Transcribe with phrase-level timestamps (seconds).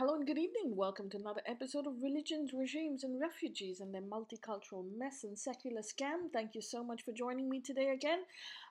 [0.00, 0.76] Hello and good evening.
[0.76, 5.82] Welcome to another episode of Religions, Regimes, and Refugees and their multicultural mess and secular
[5.82, 6.32] scam.
[6.32, 8.20] Thank you so much for joining me today again.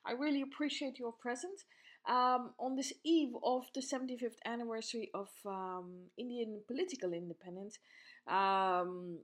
[0.03, 1.65] I really appreciate your presence.
[2.07, 7.77] Um, on this eve of the 75th anniversary of um, Indian political independence,
[8.27, 9.19] um,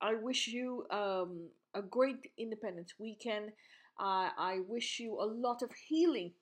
[0.00, 3.46] I wish you um, a great Independence weekend.
[3.98, 6.34] Uh, I wish you a lot of healing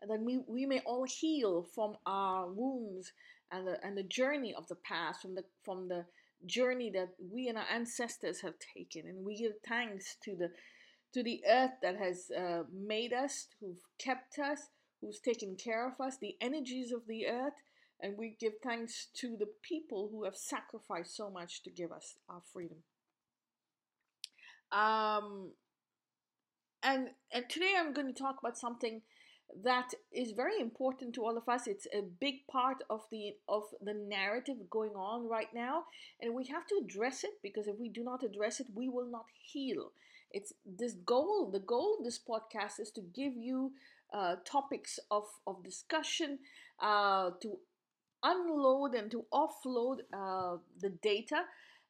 [0.00, 3.12] and that we, we may all heal from our wounds
[3.52, 6.04] and the, and the journey of the past, from the from the
[6.44, 10.50] journey that we and our ancestors have taken, and we give thanks to the
[11.12, 14.68] to the earth that has uh, made us, who've kept us,
[15.00, 17.54] who's taken care of us, the energies of the earth,
[18.00, 22.16] and we give thanks to the people who have sacrificed so much to give us
[22.28, 22.78] our freedom.
[24.72, 25.52] Um,
[26.82, 29.02] and and today I'm going to talk about something
[29.62, 31.66] that is very important to all of us.
[31.66, 35.84] It's a big part of the of the narrative going on right now
[36.20, 39.06] and we have to address it because if we do not address it we will
[39.10, 39.92] not heal.
[40.32, 43.72] It's this goal the goal of this podcast is to give you
[44.12, 46.38] uh, topics of of discussion
[46.80, 47.58] uh, to
[48.22, 51.42] unload and to offload uh, the data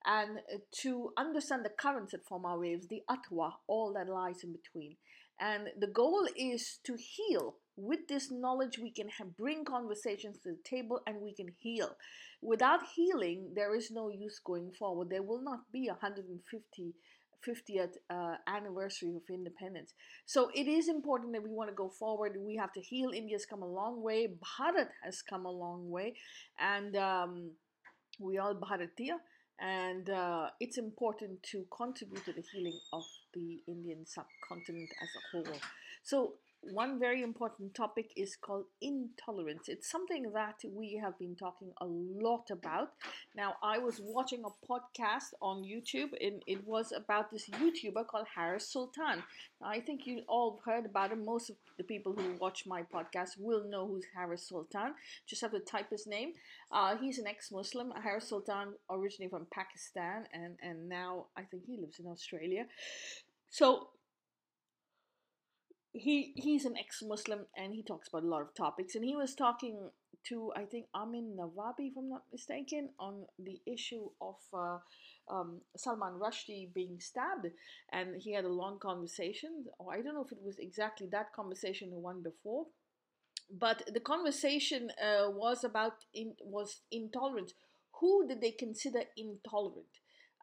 [0.05, 4.53] and to understand the currents that form our waves the atwa all that lies in
[4.53, 4.97] between
[5.41, 7.57] and the goal is to heal.
[7.77, 11.91] With this knowledge, we can have, bring conversations to the table and we can heal.
[12.41, 15.11] Without healing, there is no use going forward.
[15.11, 16.95] There will not be a 150
[17.47, 19.93] 50th uh, anniversary of independence.
[20.25, 22.37] So it is important that we want to go forward.
[22.39, 23.11] We have to heal.
[23.11, 24.27] India's come a long way.
[24.27, 26.15] Bharat has come a long way.
[26.59, 27.51] And um,
[28.19, 29.19] we all Bharatiya
[29.59, 33.05] and uh, it's important to contribute to the healing of
[33.37, 35.61] the Indian subcontinent as a whole.
[36.03, 36.35] So,
[36.73, 39.69] one very important topic is called intolerance.
[39.69, 42.93] It's something that we have been talking a lot about.
[43.35, 48.27] Now, I was watching a podcast on YouTube, and it was about this YouTuber called
[48.35, 49.23] Harris Sultan.
[49.61, 51.25] Now, I think you all heard about him.
[51.25, 54.95] Most of the people who watch my podcast will know who's Harris Sultan.
[55.27, 56.33] Just have to type his name.
[56.73, 57.93] Uh, he's an ex-Muslim.
[58.03, 62.67] Harris Sultan, originally from Pakistan, and and now I think he lives in Australia.
[63.51, 63.89] So
[65.99, 68.95] he he's an ex-Muslim and he talks about a lot of topics.
[68.95, 69.91] And he was talking
[70.29, 74.79] to I think Amin Nawabi, if I'm not mistaken, on the issue of uh,
[75.29, 77.49] um, Salman Rushdie being stabbed,
[77.93, 79.67] and he had a long conversation.
[79.79, 82.67] Or I don't know if it was exactly that conversation, the one before,
[83.51, 87.55] but the conversation uh, was about in, was intolerance.
[88.01, 89.87] Who did they consider intolerant?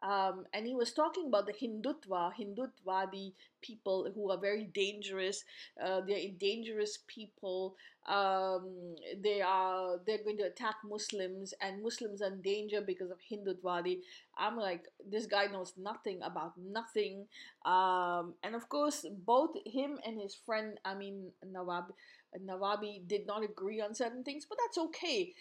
[0.04, 3.32] Um, and he was talking about the Hindutva, Hindutvadi
[3.62, 5.42] people who are very dangerous.
[5.82, 7.74] Uh, they're dangerous people.
[8.06, 13.16] Um, they are they're going to attack Muslims, and Muslims are in danger because of
[13.32, 14.00] Hindutvadi.
[14.36, 17.24] I'm like, this guy knows nothing about nothing.
[17.64, 21.94] Um, and of course, both him and his friend, I mean Nawab,
[22.38, 25.32] Nawabi, did not agree on certain things, but that's okay.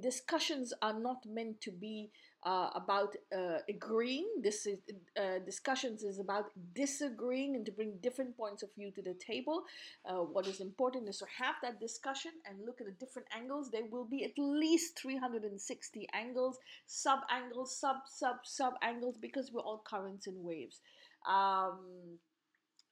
[0.00, 2.10] Discussions are not meant to be
[2.44, 4.28] uh, about uh, agreeing.
[4.42, 4.78] This is
[5.18, 9.64] uh, discussions is about disagreeing and to bring different points of view to the table.
[10.08, 13.70] Uh, what is important is to have that discussion and look at the different angles.
[13.70, 19.62] There will be at least 360 angles, sub angles, sub sub sub angles because we're
[19.62, 20.80] all currents and waves,
[21.28, 22.18] um,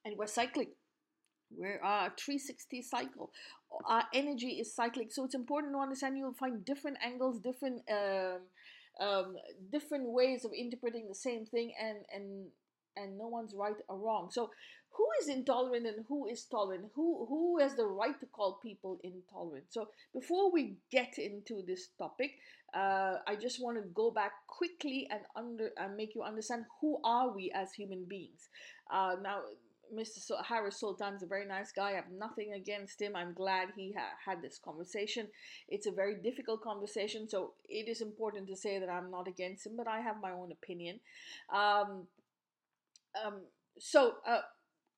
[0.03, 0.71] and we're cycling.
[1.55, 3.31] We're a 360 cycle.
[3.87, 6.17] Our energy is cyclic, so it's important to understand.
[6.17, 7.83] You'll find different angles, different.
[7.89, 8.41] Um,
[8.99, 9.35] um,
[9.71, 12.47] different ways of interpreting the same thing and and
[12.97, 14.29] and no one's right or wrong.
[14.31, 14.51] So
[14.91, 16.85] who is intolerant and who is tolerant?
[16.95, 19.65] Who who has the right to call people intolerant?
[19.69, 22.31] So before we get into this topic
[22.75, 26.99] uh, i just want to go back quickly and under and make you understand who
[27.03, 28.49] are we as human beings.
[28.91, 29.39] Uh, now
[29.93, 30.43] Mr.
[30.43, 31.91] Harris Sultan's a very nice guy.
[31.91, 33.15] I have nothing against him.
[33.15, 35.27] I'm glad he ha- had this conversation.
[35.67, 39.65] It's a very difficult conversation, so it is important to say that I'm not against
[39.65, 40.99] him, but I have my own opinion.
[41.53, 42.07] Um,
[43.23, 43.41] um,
[43.79, 44.41] so, uh,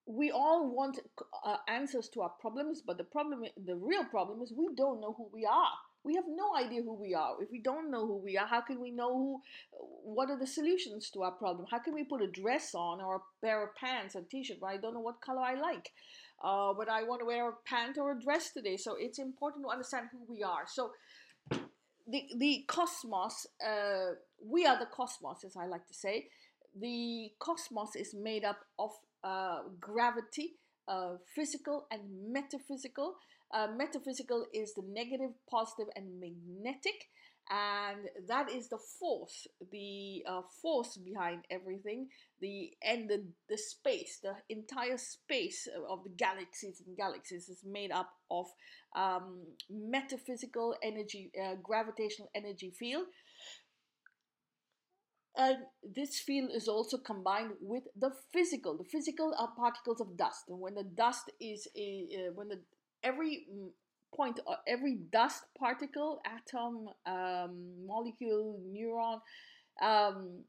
[0.07, 0.99] we all want
[1.45, 5.13] uh, answers to our problems, but the problem, the real problem, is we don't know
[5.17, 5.73] who we are.
[6.07, 7.33] We have no idea who we are.
[7.45, 9.41] If we don't know who we are, how can we know who?
[10.15, 11.67] What are the solutions to our problem?
[11.69, 14.59] How can we put a dress on or a pair of pants, or a t-shirt?
[14.61, 15.87] But I don't know what color I like.
[16.41, 18.77] Uh, but I want to wear a pant or a dress today.
[18.77, 20.65] So it's important to understand who we are.
[20.77, 20.91] So
[22.13, 24.09] the the cosmos, uh,
[24.53, 26.29] we are the cosmos, as I like to say.
[26.79, 28.91] The cosmos is made up of
[29.23, 30.47] uh, gravity,
[30.87, 32.01] uh, physical and
[32.31, 33.15] metaphysical.
[33.53, 37.07] Uh, metaphysical is the negative, positive, and magnetic,
[37.49, 42.07] and that is the force the uh, force behind everything
[42.41, 47.91] the and the, the space the entire space of the galaxies and galaxies is made
[47.91, 48.47] up of
[48.95, 53.05] um, metaphysical energy uh, gravitational energy field.
[55.39, 55.57] And
[55.95, 58.75] this field is also combined with the physical.
[58.75, 62.59] The physical are particles of dust and when the dust is a, uh, when the
[63.07, 63.33] every
[64.15, 66.73] point uh, every dust particle atom
[67.05, 67.51] um,
[67.85, 69.19] molecule neuron
[69.89, 70.43] um,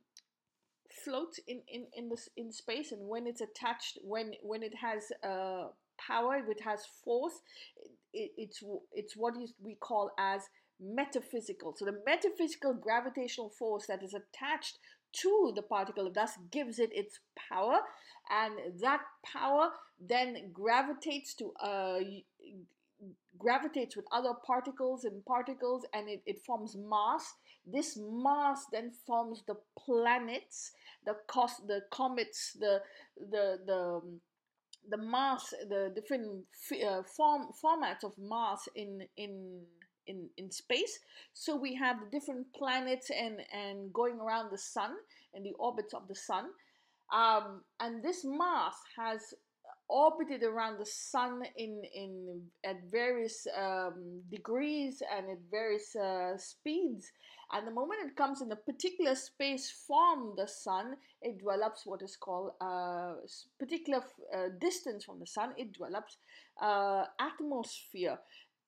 [1.05, 2.93] floats in, in, in this in space.
[2.93, 5.69] And when it's attached when when it has uh,
[6.08, 7.37] power it has force
[8.12, 8.62] it, it's
[8.93, 10.43] it's what is, we call as
[10.81, 11.75] metaphysical.
[11.76, 14.78] So the metaphysical gravitational force that is attached
[15.22, 17.19] to the particle of dust gives it its
[17.50, 17.78] power.
[18.31, 19.70] And that power
[20.00, 21.99] then gravitates to uh,
[23.39, 27.35] gravitates with other particles and particles and it, it forms mass
[27.65, 30.73] this mass then forms the planets
[31.06, 31.15] the
[31.67, 32.81] the comets the
[33.31, 34.00] the the
[34.91, 36.45] the mass the different
[36.87, 39.61] uh, form formats of mass in in
[40.06, 40.99] in in space.
[41.35, 44.93] So we have the different planets and and going around the sun
[45.35, 46.47] and the orbits of the sun.
[47.12, 49.21] Um, and this mass has
[49.88, 57.11] orbited around the sun in in at various um, degrees and at various uh, speeds.
[57.52, 62.02] And the moment it comes in a particular space from the sun it develops what
[62.02, 63.14] is called a uh,
[63.58, 64.02] particular
[64.35, 65.52] uh, distance from the sun.
[65.56, 66.17] It develops
[66.62, 68.19] uh, atmosphere.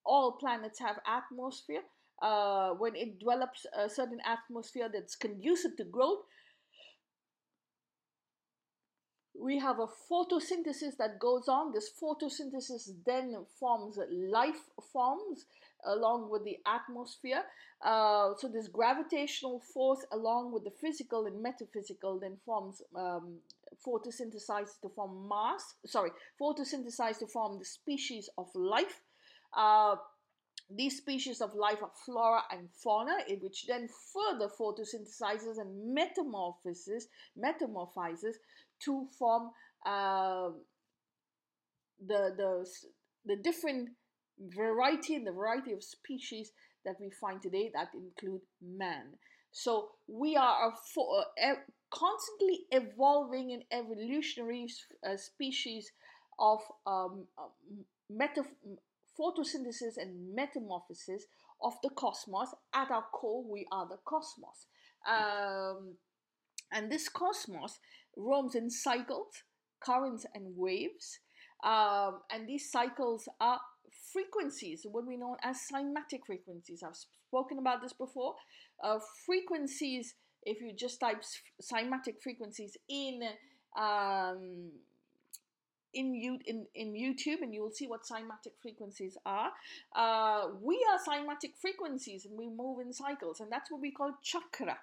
[0.05, 1.83] All planets have atmosphere.
[2.23, 6.19] Uh, when it develops a certain atmosphere that's conducive to growth
[9.41, 11.73] we have a photosynthesis that goes on.
[11.73, 15.47] This photosynthesis then forms life forms
[15.87, 17.43] along with the atmosphere.
[17.83, 23.39] Uh, so this gravitational force, along with the physical and metaphysical, then forms um,
[23.87, 25.75] photosynthesize to form mass.
[25.87, 26.11] Sorry,
[26.41, 29.01] photosynthesize to form the species of life.
[29.57, 29.97] Uh,
[30.77, 38.35] these species of life are flora and fauna, which then further photosynthesizes and metamorphoses, metamorphizes
[38.85, 39.51] to form
[39.87, 40.51] uh,
[42.07, 42.67] the the
[43.27, 43.91] the different
[44.39, 46.53] variety and the variety of species
[46.85, 49.19] that we find today that include man.
[49.53, 50.73] So we are
[51.91, 54.69] constantly evolving and evolutionary
[55.07, 55.91] uh, species
[56.39, 58.79] of um, um
[59.19, 61.27] photosynthesis and metamorphosis
[61.63, 62.49] of the cosmos.
[62.73, 64.67] At our core, we are the cosmos.
[65.07, 65.97] Um,
[66.73, 67.79] and this cosmos
[68.17, 69.43] roams in cycles,
[69.83, 71.19] currents, and waves.
[71.65, 73.61] Um, and these cycles are
[74.13, 76.83] frequencies, what we know as cymatic frequencies.
[76.83, 76.97] I've
[77.29, 78.35] spoken about this before.
[78.83, 80.15] Uh, frequencies,
[80.45, 81.23] if you just type
[81.63, 83.21] cymatic frequencies in
[83.79, 84.71] um,
[85.95, 89.51] in, you, in, in YouTube and you will see what cymatic frequencies are.
[89.95, 94.13] Uh, we are cymatic frequencies and we move in cycles, and that's what we call
[94.23, 94.79] chakra.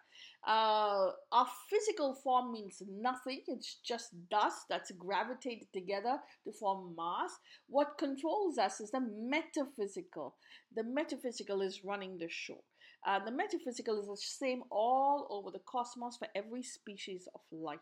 [0.48, 7.32] Uh, our physical form means nothing, it's just dust that's gravitated together to form mass.
[7.68, 10.36] What controls us is the metaphysical.
[10.76, 12.64] The metaphysical is running the show.
[13.06, 17.80] Uh, the metaphysical is the same all over the cosmos for every species of life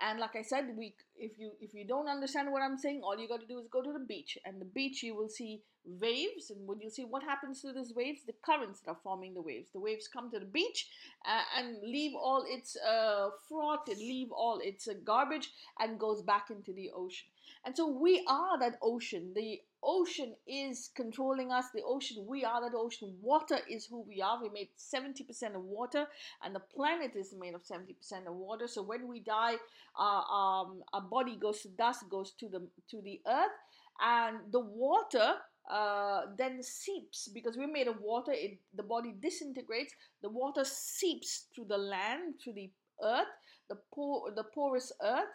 [0.00, 3.18] and like i said we if you if you don't understand what i'm saying all
[3.18, 4.38] you got to do is go to the beach.
[4.44, 6.50] And the beach you will see waves.
[6.50, 9.42] And when you see what happens to those waves the currents that are forming the
[9.42, 9.70] waves.
[9.72, 10.88] The waves come to the beach
[11.26, 16.22] uh, and leave all its uh, froth and leave all its uh, garbage and goes
[16.22, 17.28] back into the ocean
[17.64, 19.32] and so we are that ocean.
[19.34, 21.66] The ocean is controlling us.
[21.74, 23.16] The ocean we are that ocean.
[23.20, 24.40] Water is who we are.
[24.40, 26.06] We made 70% of water
[26.44, 28.68] and the planet is made of 70% of water.
[28.68, 29.56] So when we die
[29.98, 33.56] uh, um, our body goes to dust goes to the to the earth
[34.00, 35.34] and the water
[35.70, 37.28] uh, then seeps.
[37.28, 39.92] Because we're made of water it the body disintegrates.
[40.22, 42.70] The water seeps through the land through the
[43.02, 43.26] earth
[43.68, 45.28] the por- the porous earth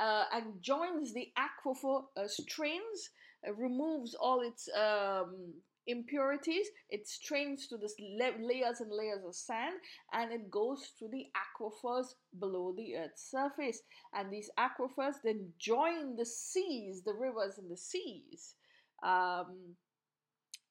[0.00, 3.10] uh, and joins the aquifer uh, strains
[3.46, 5.54] uh, removes all its um,
[5.86, 6.66] impurities.
[6.90, 7.88] It strains to the
[8.40, 9.76] layers and layers of sand
[10.12, 12.06] and it goes to the aquifers
[12.38, 13.80] below the earth's surface.
[14.12, 18.54] And these aquifers then join the seas the rivers and the seas.
[19.02, 19.76] Um,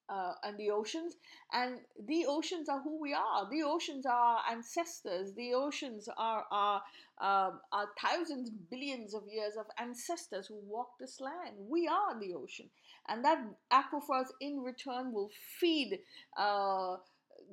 [0.09, 1.15] uh, and the oceans
[1.53, 6.45] and the oceans are who we are the oceans are our ancestors the oceans are
[6.51, 6.81] our,
[7.21, 12.33] um, are thousands billions of years of ancestors who walked this land we are the
[12.33, 12.69] ocean
[13.07, 13.39] and that
[13.71, 15.99] aquifers in return will feed
[16.37, 16.95] uh,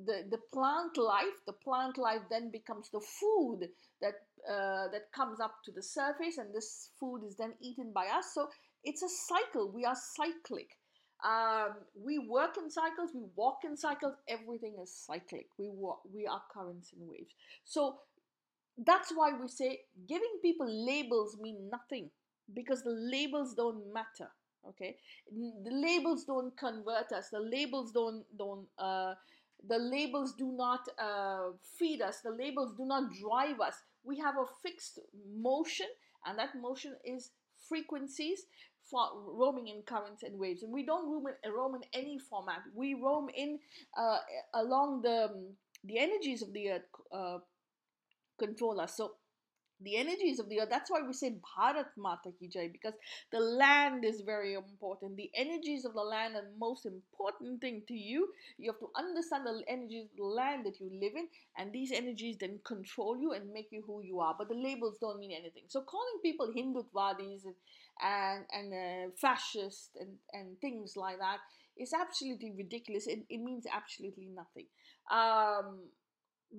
[0.05, 3.69] the, the plant life, the plant life then becomes the food
[4.01, 4.13] that
[4.49, 8.33] uh, that comes up to the surface, and this food is then eaten by us.
[8.33, 8.49] So
[8.83, 9.71] it's a cycle.
[9.71, 10.77] We are cyclic.
[11.23, 13.11] Um, we work in cycles.
[13.13, 14.15] We walk in cycles.
[14.27, 15.47] Everything is cyclic.
[15.57, 17.33] We walk, we are currents and waves.
[17.65, 17.97] So
[18.77, 22.09] that's why we say giving people labels mean nothing
[22.53, 24.29] because the labels don't matter
[24.67, 24.97] okay
[25.65, 29.13] the labels don't convert us the labels don't don't uh,
[29.67, 34.35] the labels do not uh, feed us the labels do not drive us we have
[34.37, 34.99] a fixed
[35.37, 35.87] motion
[36.25, 37.31] and that motion is
[37.69, 38.45] frequencies
[38.91, 40.63] roaming in currents and waves.
[40.63, 42.59] And we don't roam in, roam in any format.
[42.75, 43.59] We roam in
[43.97, 44.19] uh,
[44.53, 47.37] along the the energies of the earth uh,
[48.39, 49.13] control us so
[49.83, 50.69] the energies of the earth.
[50.69, 52.93] That's why we say Bharat Mata Ki Jai because
[53.31, 55.17] the land is very important.
[55.17, 58.29] The energies of the land are the most important thing to you.
[58.57, 61.91] You have to understand the energies of the land that you live in, and these
[61.91, 64.35] energies then control you and make you who you are.
[64.37, 65.63] But the labels don't mean anything.
[65.67, 67.55] So calling people Hindutvadis and
[68.01, 71.37] and, and uh, fascist and, and things like that
[71.77, 73.07] is absolutely ridiculous.
[73.07, 74.65] It, it means absolutely nothing.
[75.11, 75.79] Um,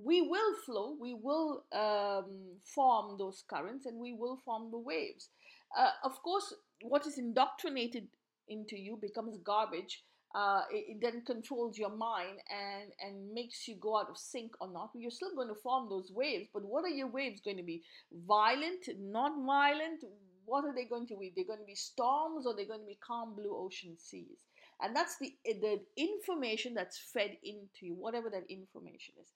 [0.03, 5.29] we will flow, we will um, form those currents, and we will form the waves.
[5.77, 8.09] Uh, of course, what is indoctrinated
[8.49, 10.03] into you becomes garbage.
[10.35, 14.51] Uh, it, it, then controls your mind and and makes you go out of sync
[14.61, 14.91] or not.
[14.95, 17.83] You're still going to form those waves, but what are your waves going to be?
[18.27, 20.03] Violent, not violent?
[20.45, 21.33] What are they going to be?
[21.35, 24.43] They're going to be storms or they're going to be calm blue ocean seas.
[24.83, 29.29] And that's the the information that's fed into you, whatever that information is.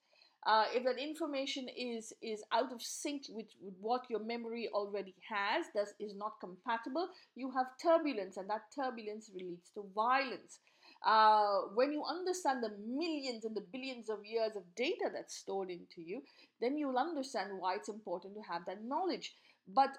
[0.45, 5.13] Uh, if that information is is out of sync with, with, what your memory already
[5.27, 10.59] has, that is not compatible, you have turbulence, and that turbulence leads to violence.
[11.05, 15.69] Uh, when you understand the millions and the billions of years of data that's stored
[15.69, 16.21] into you,
[16.61, 19.33] then you'll understand why it's important to have that knowledge.
[19.67, 19.89] But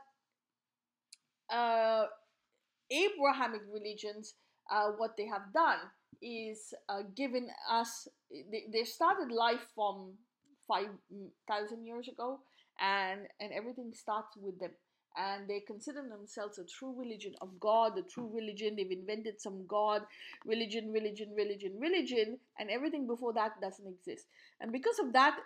[1.50, 2.04] uh,
[2.90, 4.34] Abrahamic religions,
[4.70, 5.78] uh, what they have done
[6.20, 10.14] is uh, given us, they, they started life from
[10.70, 12.40] 5,000 mm, years ago,
[12.80, 14.70] and, and everything starts with them.
[15.16, 18.76] And they consider themselves a true religion of God, the true religion.
[18.76, 20.02] They've invented some God,
[20.46, 24.26] religion, religion, religion, religion, and everything before that doesn't exist.
[24.60, 25.36] And because of that,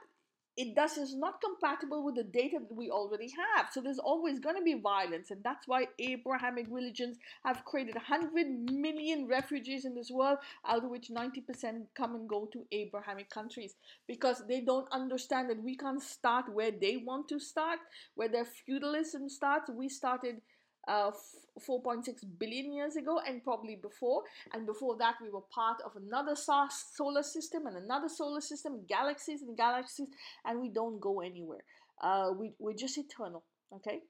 [0.56, 3.68] it thus is not compatible with the data that we already have.
[3.72, 8.70] So there's always going to be violence, and that's why Abrahamic religions have created 100
[8.70, 13.74] million refugees in this world, out of which 90% come and go to Abrahamic countries
[14.06, 17.78] because they don't understand that we can't start where they want to start,
[18.14, 19.70] where their feudalism starts.
[19.70, 20.40] We started
[20.88, 21.10] uh,
[21.68, 22.04] 4.6
[22.38, 24.22] billion years ago and probably before.
[24.52, 29.42] And before that we were part of another solar system and another solar system galaxies
[29.42, 30.08] and galaxies
[30.44, 31.64] and we don't go anywhere.
[32.02, 34.00] Uh, we, we're just eternal okay?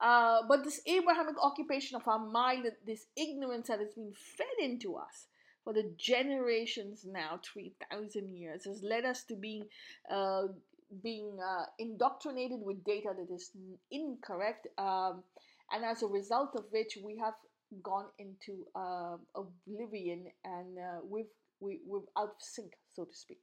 [0.00, 4.96] Uh, but this abrahamic occupation of our mind this ignorance that has been fed into
[4.96, 5.28] us
[5.62, 9.64] for the generations now 3000 years has led us to being
[10.10, 10.42] uh,
[11.02, 13.50] being uh, indoctrinated with data that is
[13.90, 15.22] incorrect, um,
[15.72, 17.34] and as a result of which we have
[17.82, 21.26] gone into uh, oblivion and uh, we've
[21.60, 23.38] we, we're out of sync, so to speak.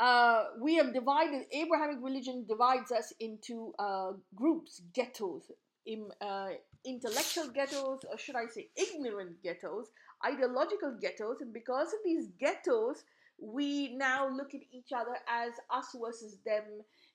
[0.00, 5.50] Uh, we have divided Abrahamic religion divides us into uh, groups, ghettos,
[5.84, 6.48] in, uh,
[6.86, 9.88] intellectual ghettos, or should I say, ignorant ghettos,
[10.24, 13.04] ideological ghettos, and because of these ghettos,
[13.40, 16.64] we now look at each other as us versus them,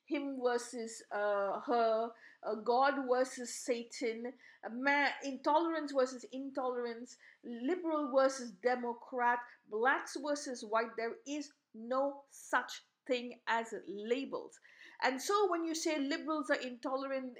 [0.06, 2.10] him versus uh, her,
[2.44, 4.34] uh, God versus Satan,
[4.72, 10.96] man, intolerance versus intolerance, liberal versus Democrat, blacks versus white.
[10.98, 14.60] There is no such thing as labels.
[15.04, 17.38] And so when you say liberals are intolerant,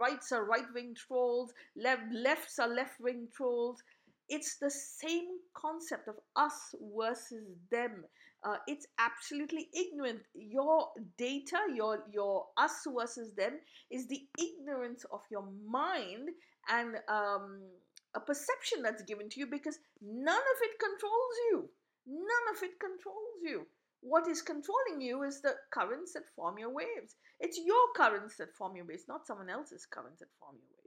[0.00, 3.82] rights are right wing trolls, left, lefts are left wing trolls,
[4.28, 5.28] it's the same
[5.60, 8.04] concept of us versus them.
[8.42, 10.20] Uh, it's absolutely ignorant.
[10.34, 10.88] Your
[11.18, 13.58] data, your your us versus them,
[13.90, 16.30] is the ignorance of your mind
[16.68, 17.60] and um,
[18.14, 21.68] a perception that's given to you because none of it controls you.
[22.06, 23.66] None of it controls you.
[24.00, 27.16] What is controlling you is the currents that form your waves.
[27.38, 30.79] It's your currents that form your waves, not someone else's currents that form your waves.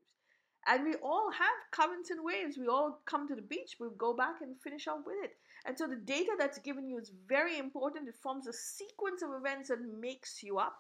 [0.67, 2.57] And we all have currents and waves.
[2.57, 5.31] We all come to the beach, we go back and finish up with it.
[5.65, 8.09] And so the data that's given you is very important.
[8.09, 10.75] It forms a sequence of events that makes you up.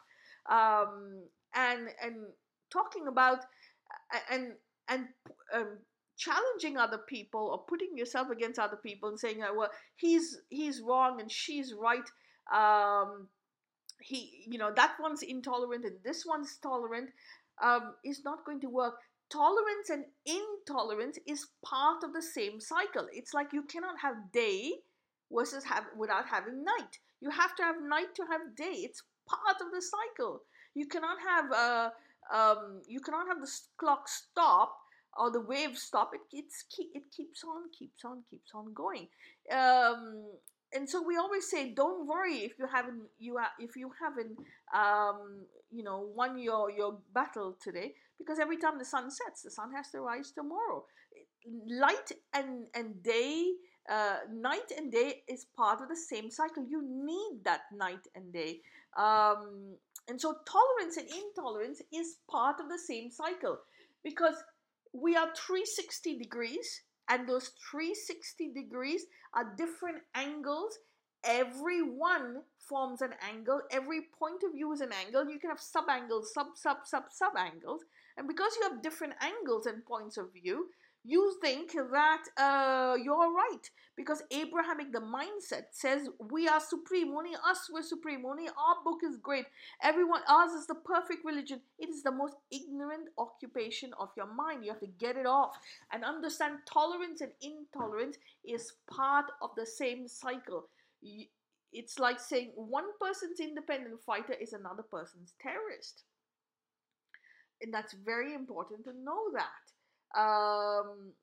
[0.49, 1.23] Um,
[1.55, 2.15] and and
[2.69, 3.45] talking about
[4.29, 4.53] and
[4.89, 5.07] and
[5.53, 5.77] um,
[6.17, 11.21] challenging other people or putting yourself against other people and saying, well, he's he's wrong
[11.21, 12.09] and she's right.
[12.53, 13.27] Um,
[14.01, 17.09] he, you know, that one's intolerant and this one's tolerant
[17.61, 18.95] um, is not going to work.
[19.29, 23.07] Tolerance and intolerance is part of the same cycle.
[23.11, 24.73] It's like you cannot have day
[25.31, 26.99] versus have without having night.
[27.19, 28.83] You have to have night to have day.
[28.85, 30.41] It's part of the cycle.
[30.75, 31.89] You cannot have uh,
[32.31, 34.75] um, you cannot have the clock stop
[35.17, 36.11] or the wave stop.
[36.13, 39.07] It it's it keeps on, keeps on, keeps on going.
[39.51, 40.25] Um,
[40.73, 44.37] and so we always say, don't worry if you haven't you are, if you haven't
[44.73, 49.51] um, you know won your your battle today because every time the sun sets, the
[49.51, 50.85] sun has to rise tomorrow.
[51.69, 53.51] Light and and day,
[53.89, 56.65] uh, night and day is part of the same cycle.
[56.67, 58.61] You need that night and day,
[58.97, 59.75] um,
[60.07, 63.59] and so tolerance and intolerance is part of the same cycle
[64.03, 64.35] because
[64.93, 70.77] we are 360 degrees and those 360 degrees are different angles
[71.23, 75.29] every one forms an angle every point of view is an angle.
[75.29, 77.81] You can have sub angles sub sub sub sub angles
[78.17, 80.67] and because you have different angles and points of view
[81.05, 87.13] you think that uh, you're right because Abrahamic, the mindset says we are supreme.
[87.13, 88.25] Only us we're supreme.
[88.25, 89.45] Only our book is great.
[89.81, 91.59] Everyone, ours is the perfect religion.
[91.77, 94.63] It is the most ignorant occupation of your mind.
[94.63, 95.57] You have to get it off
[95.91, 100.69] and understand tolerance and intolerance is part of the same cycle.
[101.73, 106.03] It's like saying one person's independent fighter is another person's terrorist.
[107.61, 109.72] And that's very important to know that
[110.13, 111.13] um,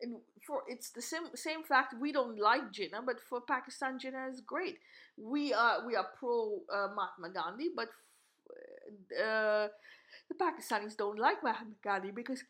[0.00, 0.16] and
[0.46, 4.40] for it's the same same fact we don't like Jinnah, but for Pakistan Jinnah is
[4.40, 4.78] great.
[5.16, 7.88] We are we are pro uh, Mahatma Gandhi, but
[9.18, 9.68] uh,
[10.28, 12.42] the Pakistanis don't like Mahatma Gandhi because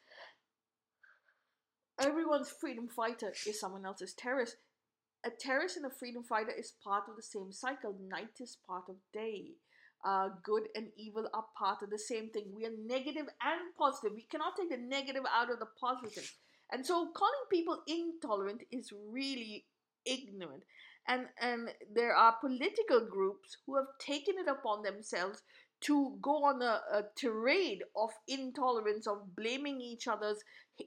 [2.01, 4.57] everyone's freedom fighter is someone else's terrorist.
[5.25, 7.97] A terrorist and a freedom fighter is part of the same cycle.
[8.09, 9.55] Night is part of day
[10.07, 12.45] uh, good and evil are part of the same thing.
[12.55, 14.13] We are negative and positive.
[14.15, 16.33] We cannot take the negative out of the positive.
[16.71, 19.67] And so calling people intolerant is really
[20.05, 20.63] ignorant.
[21.09, 25.43] And, and there are political groups who have taken it upon themselves
[25.83, 30.39] to go on a, a tirade of intolerance, of blaming each other's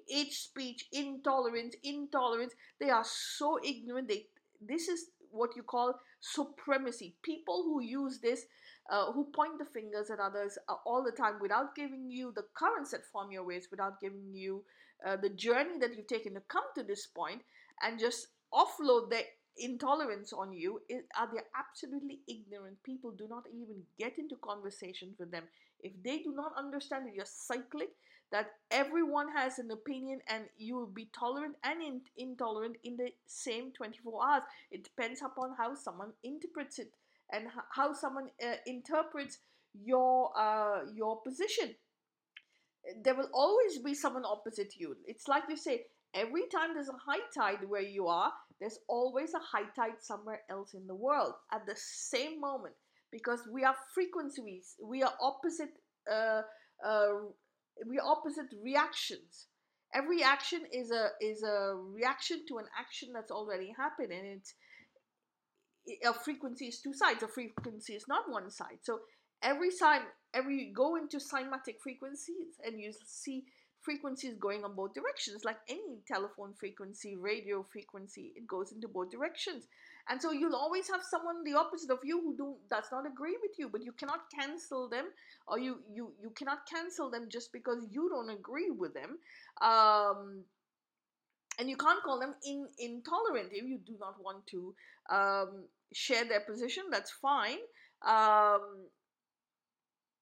[0.08, 2.54] hate speech, intolerance, intolerance.
[2.80, 4.08] They are so ignorant.
[4.08, 4.26] They,
[4.62, 7.16] this is what you call supremacy.
[7.22, 8.46] People who use this
[8.90, 12.46] uh, who point the fingers at others uh, all the time without giving you the
[12.56, 14.64] currents that form your ways, without giving you
[15.06, 17.42] uh, the journey that you've taken to come to this point,
[17.82, 19.24] and just offload their
[19.58, 23.12] intolerance on you, is, are they absolutely ignorant people?
[23.12, 25.44] Do not even get into conversations with them.
[25.82, 27.90] If they do not understand that you're cyclic,
[28.32, 33.10] that everyone has an opinion and you will be tolerant and in- intolerant in the
[33.26, 34.44] same 24 hours.
[34.72, 36.92] It depends upon how someone interprets it
[37.32, 39.40] and how someone uh, interprets
[39.74, 41.76] your uh, your position.
[43.04, 44.96] There will always be someone opposite you.
[45.06, 49.34] It's like you say, every time there's a high tide where you are, there's always
[49.34, 52.76] a high tide somewhere else in the world at the same moment
[53.12, 54.76] because we are frequencies.
[54.84, 55.70] We are opposite.
[56.12, 56.42] Uh,
[56.86, 57.14] uh,
[57.86, 59.48] we opposite reactions.
[59.94, 64.54] Every action is a is a reaction to an action that's already happened, and it's
[66.06, 67.24] a frequency is two sides.
[67.24, 68.80] A frequency is not one side.
[68.84, 69.00] So
[69.42, 73.46] every time, every go into cymatic frequencies, and you see
[73.82, 75.46] frequencies going on both directions.
[75.46, 79.68] Like any telephone frequency, radio frequency, it goes into both directions.
[80.10, 83.38] And so you'll always have someone the opposite of you who do does not agree
[83.42, 85.06] with you, but you cannot cancel them,
[85.48, 89.20] or you you you cannot cancel them just because you don't agree with them.
[89.62, 90.44] Um,
[91.60, 94.74] and you can't call them in, intolerant if you do not want to
[95.12, 97.58] um, share their position, that's fine.
[98.08, 98.86] Um,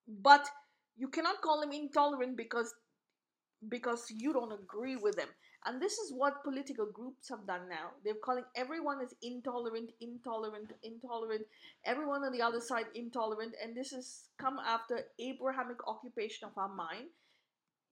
[0.08, 0.50] but
[0.98, 2.74] you cannot call them intolerant because
[3.70, 5.30] because you don't agree with them.
[5.66, 7.90] And this is what political groups have done now.
[8.04, 11.42] They're calling everyone as intolerant, intolerant, intolerant,
[11.84, 16.70] everyone on the other side intolerant, and this has come after Abrahamic occupation of our
[16.70, 17.08] mind.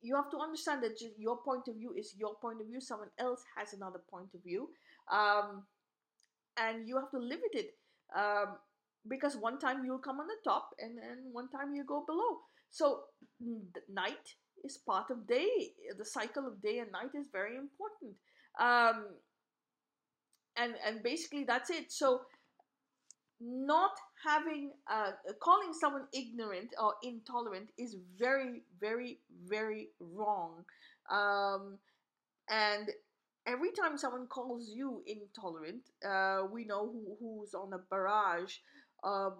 [0.06, 2.80] You have to understand that your point of view is your point of view.
[2.80, 4.70] Someone else has another point of view,
[5.12, 5.63] um,
[6.58, 7.72] and you have to live with it
[8.15, 8.58] um,
[9.08, 12.39] because one time you'll come on the top and then one time you go below.
[12.70, 13.02] So
[13.89, 15.74] night is part of day.
[15.98, 18.15] The cycle of day and night is very important.
[18.60, 19.08] Um,
[20.58, 21.91] and and basically that's it.
[21.91, 22.22] So
[23.41, 23.91] not
[24.26, 30.63] having uh, calling someone ignorant or intolerant is very very very wrong.
[31.12, 31.78] Um,
[32.50, 32.89] and
[33.48, 38.56] every time someone calls you intolerant, uh, we know who, who's on a barrage
[39.04, 39.34] um,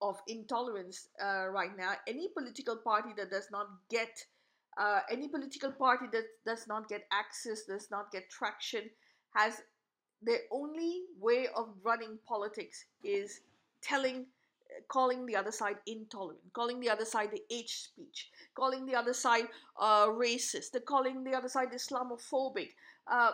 [0.00, 1.92] of intolerance uh, right now.
[2.06, 4.10] Any political party that does not get
[4.76, 8.82] uh, any political party that does not get access, does not get traction,
[9.34, 9.62] has
[10.22, 13.40] the only way of running politics is
[13.82, 14.26] telling
[14.88, 19.14] calling the other side intolerant, calling the other side the hate speech, calling the other
[19.14, 19.46] side
[19.80, 22.70] uh, racist, they're calling the other side Islamophobic,
[23.06, 23.32] uh,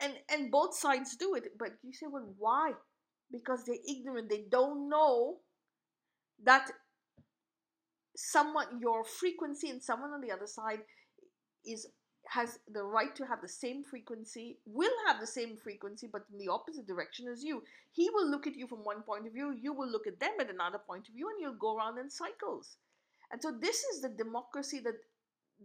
[0.00, 1.58] and and both sides do it.
[1.58, 2.72] But you say, well, why?
[3.30, 4.28] Because they're ignorant.
[4.28, 5.38] They don't know
[6.44, 6.70] that
[8.16, 10.80] someone your frequency and someone on the other side
[11.64, 11.86] is
[12.30, 16.38] has the right to have the same frequency, will have the same frequency, but in
[16.38, 17.60] the opposite direction as you.
[17.90, 20.34] He will look at you from one point of view, you will look at them
[20.38, 22.76] at another point of view, and you'll go around in cycles.
[23.32, 24.94] And so this is the democracy that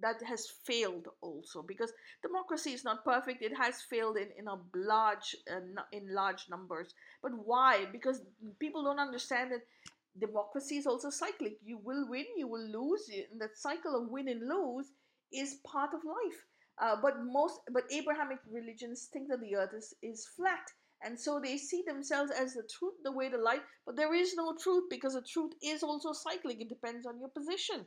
[0.02, 3.42] that has failed also because democracy is not perfect.
[3.42, 6.96] It has failed in, in a large uh, in large numbers.
[7.22, 7.86] But why?
[7.92, 8.22] Because
[8.60, 9.62] people don't understand that
[10.20, 11.60] democracy is also cyclic.
[11.64, 13.08] You will win you will lose.
[13.32, 14.88] And that cycle of win and lose
[15.32, 16.42] is part of life
[16.82, 20.72] uh, but most, but Abrahamic religions think that the earth is, is flat,
[21.04, 23.62] and so they see themselves as the truth, the way, the light.
[23.86, 26.60] But there is no truth because the truth is also cyclic.
[26.62, 27.86] It depends on your position,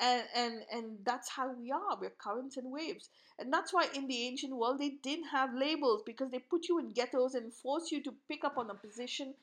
[0.00, 1.98] and and and that's how we are.
[2.00, 6.02] We're currents and waves, and that's why in the ancient world they didn't have labels
[6.06, 9.34] because they put you in ghettos and force you to pick up on a position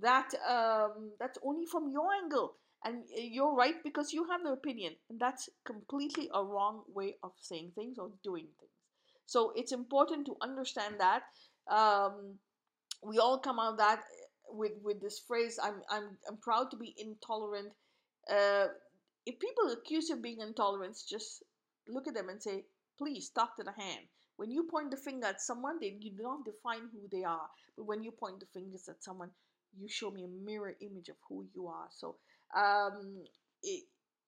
[0.00, 4.94] that um, that's only from your angle and you're right because you have the opinion
[5.10, 8.72] and that's completely a wrong way of saying things or doing things.
[9.26, 11.22] So it's important to understand that
[11.70, 12.38] um,
[13.02, 14.02] we all come out that
[14.50, 17.72] with with this phrase i'm i'm, I'm proud to be intolerant.
[18.30, 18.66] Uh,
[19.24, 21.42] if people accuse you of being intolerant just
[21.88, 22.64] look at them and say
[22.98, 24.06] please talk to the hand.
[24.36, 27.48] When you point the finger at someone then you do not define who they are.
[27.76, 29.30] But when you point the fingers at someone
[29.78, 31.88] you show me a mirror image of who you are.
[31.90, 32.16] So
[32.54, 33.24] um,
[33.62, 33.84] it,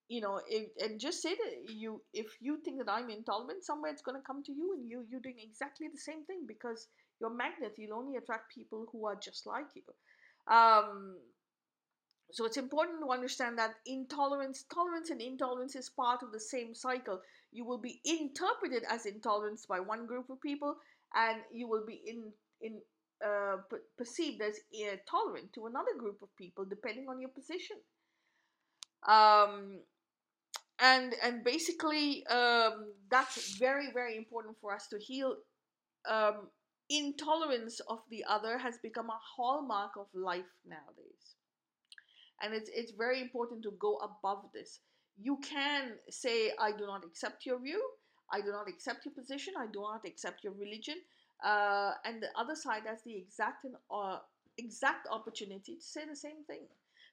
[0.08, 3.92] you know, if, and just say that you, if you think that I'm intolerant, somewhere
[3.92, 6.88] it's going to come to you, and you you're doing exactly the same thing because
[7.20, 7.74] you're magnet.
[7.76, 9.82] You'll only attract people who are just like you.
[10.52, 11.16] Um,
[12.30, 16.74] so it's important to understand that intolerance, tolerance, and intolerance is part of the same
[16.74, 17.20] cycle.
[17.52, 20.76] You will be interpreted as intolerance by one group of people,
[21.14, 22.80] and you will be in in
[23.24, 23.56] uh,
[23.96, 27.76] perceived as uh, tolerant to another group of people, depending on your position
[29.06, 29.80] um,
[30.80, 35.36] and and basically um, that's very very important for us to heal.
[36.08, 36.48] Um,
[36.90, 41.36] intolerance of the other has become a hallmark of life nowadays.
[42.42, 44.80] And it's it's very important to go above this.
[45.20, 47.82] You can say i do not accept your view.
[48.32, 49.54] I do not accept your position.
[49.58, 50.96] I do not accept your religion.
[51.44, 54.18] Uh, and the other side has the exact uh,
[54.56, 56.66] exact opportunity to say the same thing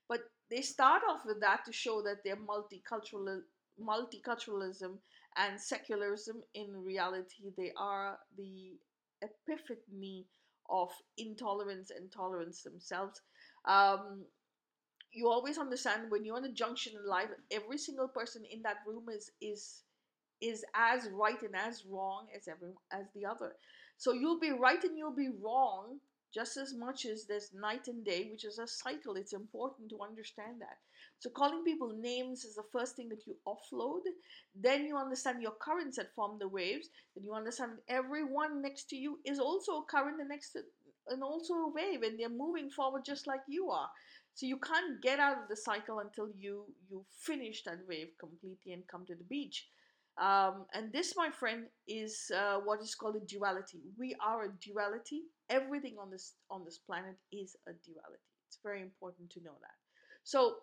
[0.08, 3.42] but they start off with that to show that they're multicultural
[3.82, 4.98] multiculturalism
[5.38, 6.44] and secularism.
[6.54, 8.78] In reality they are the
[9.22, 10.26] epiphany
[10.70, 13.22] of intolerance and tolerance themselves.
[13.66, 14.26] Um,
[15.12, 18.78] you always understand when you're on a junction in life every single person in that
[18.86, 19.84] room is is
[20.42, 23.54] is as right and as wrong as every as the other.
[23.98, 26.00] So you'll be right and you'll be wrong
[26.36, 29.16] just as much as there's night and day, which is a cycle.
[29.16, 30.78] It's important to understand that.
[31.20, 34.02] So, calling people names is the first thing that you offload.
[34.54, 36.90] Then you understand your currents that form the waves.
[37.16, 40.60] Then you understand everyone next to you is also a current and next to,
[41.08, 43.90] and also a wave, and they're moving forward just like you are.
[44.34, 48.74] So you can't get out of the cycle until you you finish that wave completely
[48.74, 49.68] and come to the beach.
[50.18, 53.82] Um, and this, my friend, is uh, what is called a duality.
[54.00, 55.24] We are a duality.
[55.50, 58.24] Everything on this on this planet is a duality.
[58.48, 59.76] It's very important to know that.
[60.24, 60.56] So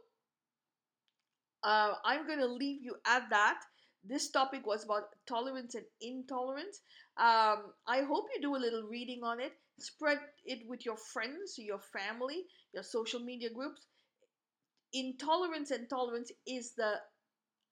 [1.62, 3.60] uh, I'm going to leave you at that.
[4.04, 6.80] This topic was about tolerance and intolerance.
[7.18, 9.52] Um, I hope you do a little reading on it.
[9.78, 12.42] Spread it with your friends, your family,
[12.74, 13.86] your social media groups.
[14.92, 16.94] Intolerance and tolerance is the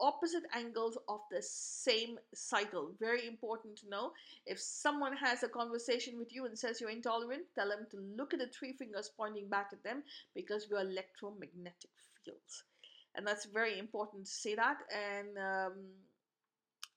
[0.01, 2.93] opposite angles of the same cycle.
[3.01, 4.13] Very important to know.
[4.47, 8.33] If someone has a conversation with you and says you're intolerant, tell them to look
[8.35, 10.03] at the three fingers pointing back at them
[10.35, 11.91] because we're electromagnetic
[12.25, 12.65] fields.
[13.15, 14.79] And that's very important to say that.
[14.91, 15.75] And um,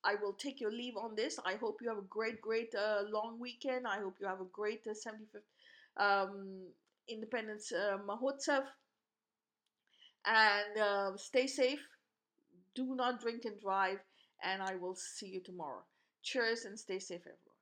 [0.04, 1.40] I will take your leave on this.
[1.46, 3.88] I hope you have a great, great uh, long weekend.
[3.88, 5.44] I hope you have a great uh, 75th
[5.98, 6.68] um,
[7.08, 8.64] Independence uh, Mahotsav.
[10.26, 11.86] And uh, stay safe
[12.76, 14.00] do not drink and drive,
[14.44, 15.84] and I will see you tomorrow.
[16.22, 17.53] Cheers and stay safe, everyone.